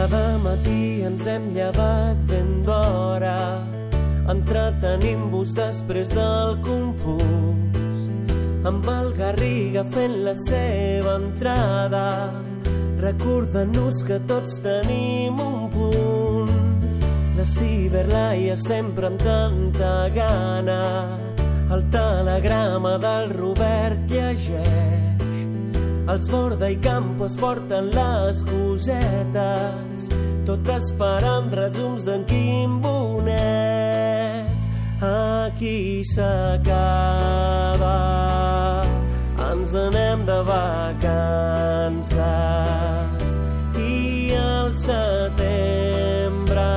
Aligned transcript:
Cada 0.00 0.38
matí 0.40 1.02
ens 1.04 1.26
hem 1.28 1.50
llevat 1.52 2.20
ben 2.24 2.62
d'hora, 2.64 3.60
entretenim-vos 4.32 5.50
després 5.52 6.08
del 6.16 6.54
confús. 6.64 8.06
Amb 8.70 8.88
el 8.88 9.10
Garriga 9.18 9.82
fent 9.92 10.16
la 10.24 10.32
seva 10.40 11.18
entrada, 11.20 12.06
recordant-nos 13.04 14.00
que 14.08 14.16
tots 14.24 14.56
tenim 14.64 15.36
un 15.36 15.68
punt. 15.76 16.88
La 17.36 17.44
ciberlaia 17.44 18.56
sempre 18.56 19.12
amb 19.12 19.20
tanta 19.20 19.92
gana, 20.16 20.80
el 21.76 21.84
telegrama 21.92 22.96
del 23.04 23.34
Robert 23.36 24.08
llegeix 24.08 25.09
els 26.10 26.26
Borda 26.26 26.66
i 26.72 26.76
Campos 26.82 27.36
porten 27.38 27.90
les 27.94 28.40
cosetes, 28.48 30.08
tot 30.48 30.66
esperant 30.74 31.52
resums 31.54 32.04
d'en 32.08 32.24
Quim 32.26 32.80
Bonet. 32.82 34.48
Aquí 35.06 36.02
s'acaba, 36.10 37.94
ens 39.50 39.74
anem 39.86 40.26
de 40.26 40.40
vacances 40.50 42.18
i 43.78 44.34
al 44.34 44.74
setembre 44.74 46.68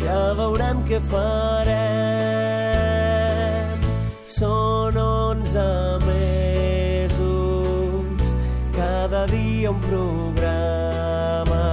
ja 0.00 0.22
veurem 0.40 0.82
què 0.88 1.00
farem. 1.12 2.00
Són 4.24 4.96
onze 4.96 5.89
dia 9.30 9.70
un 9.70 9.80
programa 9.80 11.66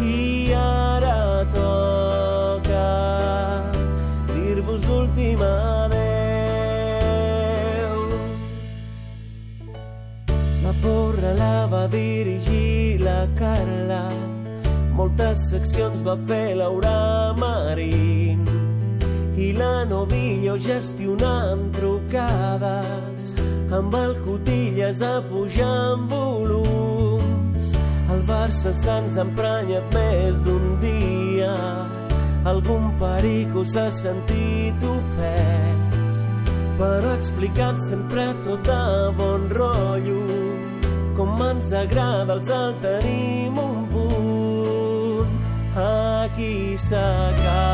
i 0.00 0.52
ara 0.54 1.46
toca 1.54 2.88
dir-vos 4.32 4.82
l'últim 4.88 5.40
adeu. 5.42 6.02
La 10.64 10.72
porra 10.82 11.32
la 11.42 11.66
va 11.72 11.84
dirigir 11.88 13.00
la 13.00 13.20
Carla, 13.38 14.04
moltes 14.98 15.38
seccions 15.50 15.98
va 16.06 16.16
fer 16.28 16.56
Laura 16.56 17.32
Marín. 17.36 18.40
I 19.36 19.52
la 19.56 19.84
novillo 19.88 20.54
gestionant 20.58 21.72
trucades 21.72 22.81
amb 23.72 23.94
el 23.94 24.14
cotilles 24.24 25.00
a 25.02 25.22
pujar 25.30 25.94
en 25.94 26.06
volums. 26.08 27.72
El 28.12 28.20
Barça 28.28 28.72
se'ns 28.76 29.16
ha 29.16 29.24
emprenyat 29.24 29.94
més 29.94 30.40
d'un 30.44 30.76
dia, 30.82 31.54
algun 32.44 32.90
perico 33.00 33.64
s'ha 33.64 33.88
sentit 33.96 34.84
ofès, 34.84 36.18
però 36.76 37.14
explicat 37.16 37.80
sempre 37.80 38.28
tot 38.44 38.68
a 38.68 39.10
bon 39.16 39.48
rotllo, 39.56 40.26
com 41.16 41.40
ens 41.48 41.72
agrada 41.72 42.36
els 42.36 42.52
el 42.52 42.76
tenim 42.84 43.56
un 43.64 43.86
punt. 43.94 45.32
Aquí 45.72 46.76
s'acaba, 46.76 47.71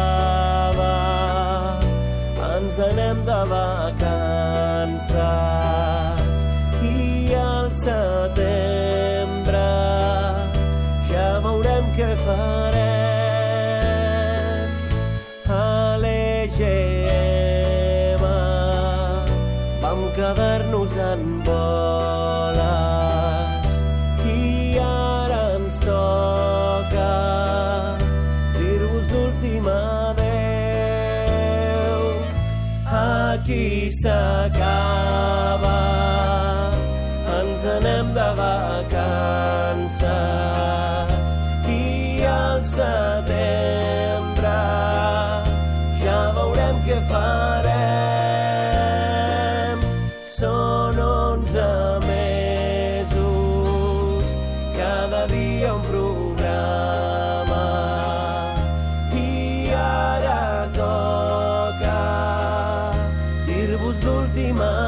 ens 2.58 2.78
anem 2.82 3.18
de 3.26 3.40
vacances 3.52 5.18
i 6.82 7.30
al 7.38 7.68
setembre 7.84 9.68
ja 11.10 11.28
veurem 11.44 11.84
què 11.98 12.10
farem. 12.24 12.78
A 15.60 15.62
l'EGM 16.02 17.42
vam 19.86 20.00
quedar-nos 20.18 20.92
en 21.12 21.22
boles 21.46 22.62
i 24.34 24.38
ara 24.90 25.42
ens 25.60 25.76
toca 25.86 26.17
Aquí 33.48 33.88
s'acaba, 33.88 35.80
ens 37.36 37.62
anem 37.64 38.12
de 38.12 38.28
vacances 38.36 40.04
i 41.64 42.20
al 42.28 42.60
setembre 42.72 44.52
ja 46.02 46.20
veurem 46.36 46.76
què 46.90 46.98
farem. 47.08 47.72
Són 50.36 51.00
onze 51.08 51.72
mesos, 52.04 53.24
cada 54.76 55.24
dia 55.32 55.72
un 55.72 55.82
programa 55.88 56.17
ara 64.60 64.66
toca 64.66 64.87